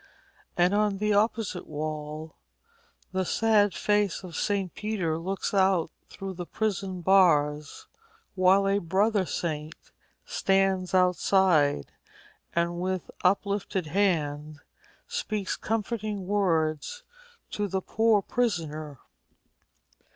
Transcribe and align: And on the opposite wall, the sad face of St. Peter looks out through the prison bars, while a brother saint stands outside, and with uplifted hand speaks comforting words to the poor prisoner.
And 0.57 0.73
on 0.73 0.97
the 0.97 1.13
opposite 1.13 1.67
wall, 1.67 2.33
the 3.11 3.23
sad 3.23 3.75
face 3.75 4.23
of 4.23 4.35
St. 4.35 4.73
Peter 4.73 5.19
looks 5.19 5.53
out 5.53 5.91
through 6.09 6.33
the 6.33 6.47
prison 6.47 7.01
bars, 7.01 7.85
while 8.33 8.67
a 8.67 8.79
brother 8.79 9.27
saint 9.27 9.75
stands 10.25 10.95
outside, 10.95 11.91
and 12.55 12.81
with 12.81 13.11
uplifted 13.23 13.85
hand 13.85 14.61
speaks 15.07 15.55
comforting 15.55 16.25
words 16.25 17.03
to 17.51 17.67
the 17.67 17.79
poor 17.83 18.23
prisoner. 18.23 18.97